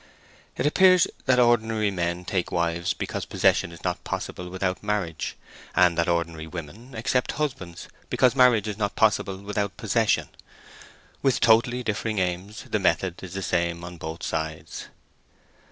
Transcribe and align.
It 0.57 0.65
appears 0.65 1.05
that 1.27 1.37
ordinary 1.37 1.91
men 1.91 2.25
take 2.25 2.51
wives 2.51 2.91
because 2.91 3.23
possession 3.23 3.71
is 3.71 3.83
not 3.83 4.03
possible 4.03 4.49
without 4.49 4.81
marriage, 4.81 5.37
and 5.75 5.95
that 5.95 6.07
ordinary 6.07 6.47
women 6.47 6.95
accept 6.95 7.33
husbands 7.33 7.87
because 8.09 8.35
marriage 8.35 8.67
is 8.67 8.79
not 8.79 8.95
possible 8.95 9.37
without 9.37 9.77
possession; 9.77 10.29
with 11.21 11.39
totally 11.39 11.83
differing 11.83 12.17
aims 12.17 12.63
the 12.63 12.79
method 12.79 13.21
is 13.21 13.35
the 13.35 13.43
same 13.43 13.83
on 13.83 13.97
both 13.97 14.23
sides. 14.23 14.87